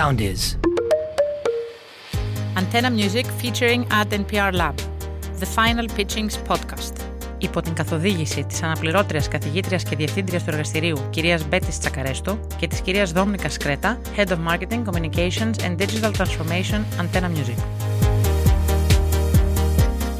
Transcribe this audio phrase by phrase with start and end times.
[0.00, 0.42] sound is.
[2.60, 4.76] Antenna Music featuring Ad NPR Lab.
[5.42, 6.92] The Final Pitchings Podcast.
[7.38, 12.80] Υπό την καθοδήγηση της αναπληρώτριας καθηγήτριας και διευθύντριας του εργαστηρίου κυρίας Μπέτης Τσακαρέστο και της
[12.80, 17.85] κυρίας Δόμνικα Σκρέτα, Head of Marketing, Communications and Digital Transformation Antenna Music.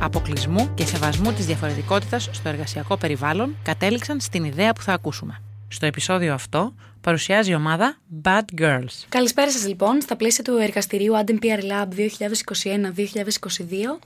[0.00, 5.42] αποκλεισμού και σεβασμού της διαφορετικότητας στο εργασιακό περιβάλλον, κατέληξαν στην ιδέα που θα ακούσουμε.
[5.68, 9.04] Στο επεισόδιο αυτό παρουσιάζει η ομάδα Bad Girls.
[9.08, 10.00] Καλησπέρα σας λοιπόν.
[10.00, 12.06] Στα πλαίσια του εργαστηρίου ADMPR Lab 2021-2022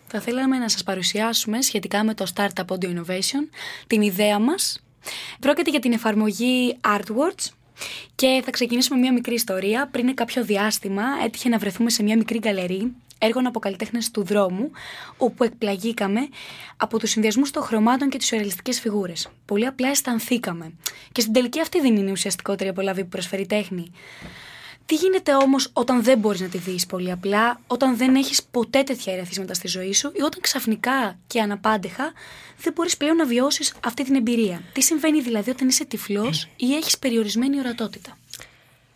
[0.06, 3.48] θα θέλαμε να σας παρουσιάσουμε σχετικά με το Startup Audio Innovation
[3.86, 4.82] την ιδέα μας.
[5.40, 7.48] Πρόκειται για την εφαρμογή Artwords
[8.14, 9.88] και θα ξεκινήσουμε μια μικρή ιστορία.
[9.90, 14.70] Πριν κάποιο διάστημα έτυχε να βρεθούμε σε μια μικρή γκαλερί έργων από καλλιτέχνες του δρόμου,
[15.16, 16.20] όπου εκπλαγήκαμε
[16.76, 19.28] από τους συνδυασμούς των χρωμάτων και τις σουρεαλιστικές φιγούρες.
[19.44, 20.72] Πολύ απλά αισθανθήκαμε.
[21.12, 23.92] Και στην τελική αυτή δεν είναι η ουσιαστικότερη απολαυή που προσφέρει η τέχνη.
[24.86, 28.82] Τι γίνεται όμως όταν δεν μπορείς να τη δεις πολύ απλά, όταν δεν έχεις ποτέ
[28.82, 32.12] τέτοια ερεθίσματα στη ζωή σου ή όταν ξαφνικά και αναπάντεχα
[32.62, 36.74] δεν μπορείς πλέον να βιώσεις αυτή την εμπειρία; Τι συμβαίνει δηλαδή όταν είσαι τυφλός ή
[36.74, 38.18] έχεις περιορισμένη ορατότητα;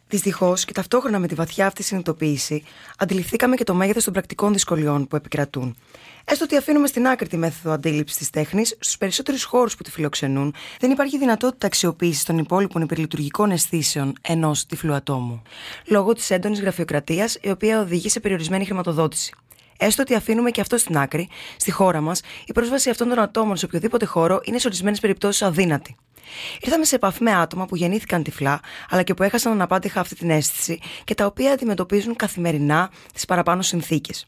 [0.09, 2.63] Δυστυχώς και ταυτόχρονα με τη βαθιά αυτή συνειδητοποίηση,
[2.99, 5.77] αντιληφθήκαμε και το μέγεθος των πρακτικών δυσκολιών που επικρατούν.
[6.25, 9.91] Έστω ότι αφήνουμε στην άκρη τη μέθοδο αντίληψης της τέχνης, στους περισσότερους χώρους που τη
[9.91, 15.43] φιλοξενούν, δεν υπάρχει δυνατότητα αξιοποίησης των υπόλοιπων υπερλειτουργικών αισθήσεων ενός τυφλού ατόμου.
[15.87, 19.35] Λόγω της έντονης γραφειοκρατίας, η οποία οδηγεί σε περιορισμένη χρηματοδότηση.
[19.85, 23.57] Έστω ότι αφήνουμε και αυτό στην άκρη, στη χώρα μας, η πρόσβαση αυτών των ατόμων
[23.57, 25.97] σε οποιοδήποτε χώρο είναι σε ορισμένες περιπτώσεις αδύνατη.
[26.61, 30.31] Ήρθαμε σε επαφή με άτομα που γεννήθηκαν τυφλά, αλλά και που έχασαν αναπάντηχα αυτή την
[30.31, 34.27] αίσθηση και τα οποία αντιμετωπίζουν καθημερινά τις παραπάνω συνθήκες.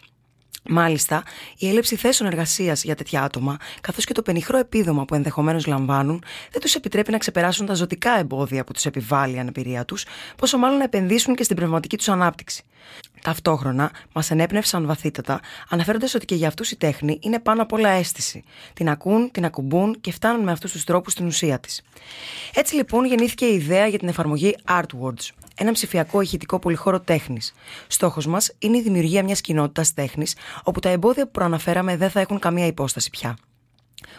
[0.69, 1.23] Μάλιστα,
[1.59, 6.25] η έλλειψη θέσεων εργασίας για τέτοια άτομα, καθώς και το πενιχρό επίδομα που ενδεχομένως λαμβάνουν,
[6.53, 10.05] δεν τους επιτρέπει να ξεπεράσουν τα ζωτικά εμπόδια που τους επιβάλλει η αναπηρία τους,
[10.37, 12.65] πόσο μάλλον να επενδύσουν και στην πνευματική τους ανάπτυξη.
[13.27, 17.89] Ταυτόχρονα, μας ενέπνευσαν βαθύτατα, αναφέροντας ότι και για αυτούς η τέχνη είναι πάνω απ' όλα
[17.89, 18.45] αίσθηση.
[18.73, 21.83] Την ακούν, την ακουμπούν και φτάνουν με αυτούς τους τρόπους στην ουσία της.
[22.55, 27.53] Έτσι λοιπόν γεννήθηκε η ιδέα για την εφαρμογή Artwords, ένα ψηφιακό ηχητικό πολυχώρο τέχνης.
[27.87, 32.21] Στόχος μας είναι η δημιουργία μιας κοινότητας τέχνης, όπου τα εμπόδια που προαναφέραμε δεν θα
[32.21, 33.37] έχουν καμία υπόσταση πια.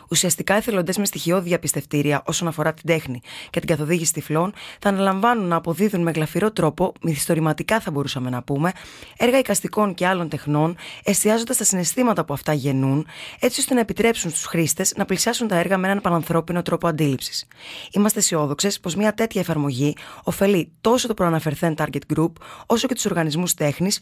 [0.10, 5.48] Ουσιαστικά, εθελοντέ με στοιχειώδη διαπιστευτήρια όσον αφορά την τέχνη και την καθοδήγηση τυφλών θα αναλαμβάνουν
[5.48, 8.72] να αποδίδουν με γλαφυρό τρόπο, μυθιστορηματικά θα μπορούσαμε να πούμε,
[9.18, 13.08] έργα οικαστικών και άλλων τεχνών, εστιάζοντας τα συναισθήματα που αυτά γεννούν,
[13.40, 17.48] έτσι ώστε να επιτρέψουν στους χρήστες να πλησιάσουν τα έργα με έναν πανανθρώπινο τρόπο αντίληψης.
[17.92, 22.32] Είμαστε αισιόδοξες πως μια τέτοια εφαρμογή ωφελεί τόσο το προαναφερθέν target group,
[22.66, 24.02] όσο και τους οργανισμούς τέχνης ή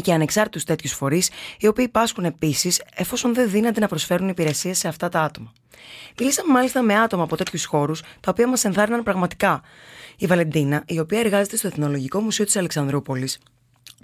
[0.00, 4.88] και ανεξάρτητους τέτοιους φορείς, οι οποίοι πάσχουν επίσης εφόσον δεν δύναται να προσφέρουν υπηρεσίες σε
[4.88, 5.52] αυτά τα άτομα.
[6.18, 9.62] Μιλήσαμε μάλιστα με άτομα από τέτοιους χώρους, τα οποία μας ενθάρρυναν πραγματικά.
[10.16, 13.38] Η Βαλεντίνα, η οποία εργάζεται στο Εθνολογικό Μουσείο της Αλεξανδρούπολης,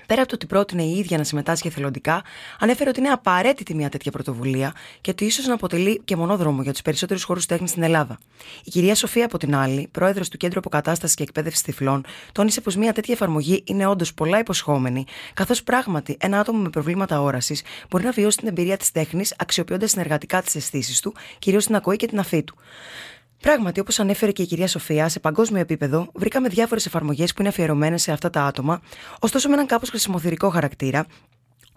[0.07, 2.23] Πέρα από το ότι πρότεινε η ίδια να συμμετάσχει εθελοντικά,
[2.59, 6.73] ανέφερε ότι είναι απαραίτητη μια τέτοια πρωτοβουλία και ότι ίσως να αποτελεί και μονόδρομο για
[6.73, 8.19] τους περισσότερους χώρους τέχνης στην Ελλάδα.
[8.65, 12.77] Η κυρία Σοφία, από την άλλη, πρόεδρος του Κέντρου Αποκατάστασης και Εκπαίδευσης Τυφλών, τόνισε πως
[12.77, 15.05] μια τέτοια εφαρμογή είναι όντως πολλά υποσχόμενη,
[15.35, 19.91] καθώς πράγματι ένα άτομο με προβλήματα όρασης μπορεί να βιώσει την εμπειρία της τέχνης αξιοποιώντας
[19.91, 22.57] συνεργατικά τις αισθήσεις του, κυρίως την ακοή και την αφή του.
[23.41, 27.49] Πράγματι, όπως ανέφερε και η κυρία Σοφία, σε παγκόσμιο επίπεδο βρήκαμε διάφορες εφαρμογές που είναι
[27.49, 28.81] αφιερωμένες σε αυτά τα άτομα,
[29.19, 31.07] ωστόσο με έναν κάπως χρησιμοθυρικό χαρακτήρα,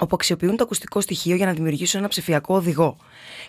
[0.02, 2.98] όπου αξιοποιούν το ακουστικό στοιχείο για να δημιουργήσουν ένα ψηφιακό οδηγό.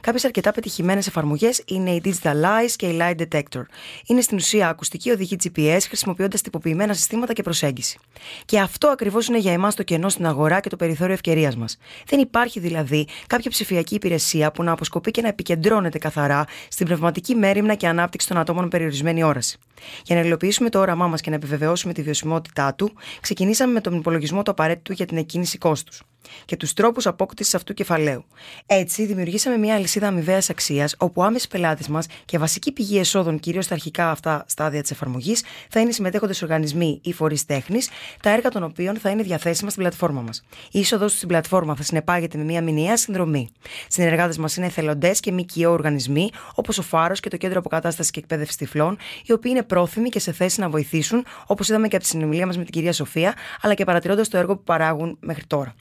[0.00, 3.62] Κάποιες αρκετά πετυχημένες εφαρμογές είναι η Digital Eyes και η Light Detector.
[4.06, 7.98] Είναι στην ουσία ακουστική οδηγή GPS χρησιμοποιώντας τυποποιημένα συστήματα και προσέγγιση.
[8.44, 11.76] Και αυτό ακριβώς είναι για εμάς το κενό στην αγορά και το περιθώριο ευκαιρίας μας.
[12.06, 17.34] Δεν υπάρχει δηλαδή κάποια ψηφιακή υπηρεσία που να αποσκοπεί και να επικεντρώνεται καθαρά στην πνευματική
[17.34, 19.58] μέρημνα και ανάπτυξη των ατόμων με περιορισμένη όραση.
[20.04, 23.94] Για να υλοποιήσουμε το όραμά μας και να επιβεβαιώσουμε τη βιωσιμότητά του, ξεκινήσαμε με τον
[23.94, 26.02] υπολογισμό του απαραίτητου για την εκκίνηση κόστους.
[26.44, 28.24] Και τους τρόπους απόκτησης αυτού κεφαλαίου.
[28.66, 33.64] Έτσι, δημιουργήσαμε μια αλυσίδα αμοιβαίας αξίας, όπου άμεση πελάτες μας και βασική πηγή εσόδων, κυρίως
[33.64, 37.88] στα αρχικά αυτά στάδια της εφαρμογής, θα είναι συμμετέχοντες οργανισμοί ή φορείς τέχνης,
[38.22, 40.42] τα έργα των οποίων θα είναι διαθέσιμα στην πλατφόρμα μας.
[40.70, 43.48] Η είσοδος στην πλατφόρμα θα συνεπάγεται με μια μηνιαία συνδρομή.
[43.88, 48.18] Συνεργάτες μας είναι εθελοντές και ΜΚΟ οργανισμοί, όπως ο Φάρος και το Κέντρο Αποκατάστασης και
[48.18, 52.04] Εκπαίδευσης Τυφλών, οι οποίοι είναι πρόθυμοι και σε θέση να βοηθήσουν, όπως είδαμε και από
[52.04, 55.44] τη συνομιλία μας με την κυρία Σοφία, αλλά και παρατηρώντας το έργο που παράγουν μέχρι
[55.46, 55.74] τώρα.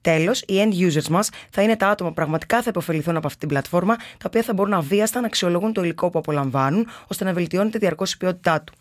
[0.00, 3.38] Τέλος, οι end users μας θα είναι τα άτομα που πραγματικά θα υποφεληθούν από αυτή
[3.38, 7.32] την πλατφόρμα, τα οποία θα μπορούν αβίαστα να αξιολογούν το υλικό που απολαμβάνουν, ώστε να
[7.32, 8.72] βελτιώνεται διαρκώς η ποιότητά του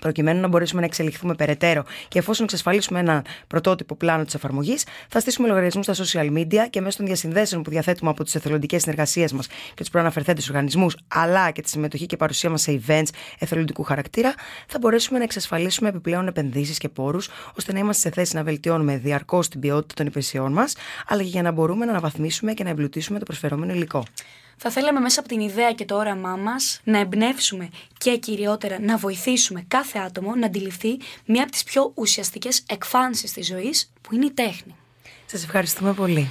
[0.00, 5.20] προκειμένου να μπορέσουμε να εξελιχθούμε περαιτέρω και εφόσον εξασφαλίσουμε ένα πρωτότυπο πλάνο της εφαρμογής, θα
[5.20, 9.32] στήσουμε λογαριασμούς στα social media και μέσω των διασυνδέσεων που διαθέτουμε από τις εθελοντικές συνεργασίες
[9.32, 13.08] μας και τους προαναφερθέντες οργανισμούς, αλλά και τη συμμετοχή και παρουσία μας σε events
[13.38, 14.34] εθελοντικού χαρακτήρα,
[14.66, 17.28] θα μπορέσουμε να εξασφαλίσουμε επιπλέον επενδύσεις και πόρους,
[17.58, 21.28] ώστε να είμαστε σε θέση να βελτιώνουμε διαρκώς την ποιότητα των υπηρεσιών μας, αλλά και
[21.28, 24.04] για να μπορούμε να αναβαθμίσουμε και να εμπλουτίσουμε το προσφερόμενο υλικό.
[24.56, 27.68] Θα θέλαμε μέσα από την ιδέα και το όραμά μας να εμπνεύσουμε
[27.98, 33.46] και κυριότερα να βοηθήσουμε κάθε άτομο να αντιληφθεί μία από τις πιο ουσιαστικές εκφάνσεις της
[33.46, 34.74] ζωής που είναι η τέχνη.
[35.26, 36.30] Σας ευχαριστούμε πολύ.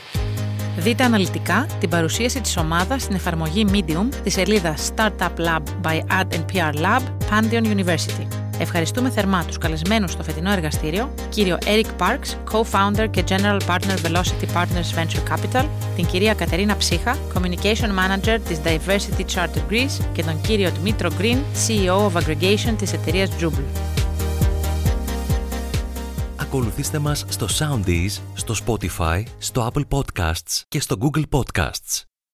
[0.78, 6.46] Δείτε αναλυτικά την παρουσίαση της ομάδας στην εφαρμογή Medium της σελίδας Startup Lab by Ad
[6.54, 8.51] PR Lab Pantheon University.
[8.62, 14.56] Ευχαριστούμε θερμά τους καλεσμένους στο φετινό εργαστήριο, κύριο Eric Parks, co-founder και general partner Velocity
[14.56, 15.66] Partners Venture Capital,
[15.96, 21.38] την κυρία Κατερίνα Ψύχα, communication manager της Diversity Charter Greece και τον κύριο Dmitro Green,
[21.68, 23.64] CEO of Aggregation της εταιρείας Jubel.
[26.36, 32.11] Ακολουθήστε μας στο Soundees, στο Spotify, στο Apple Podcasts και στο Google Podcasts.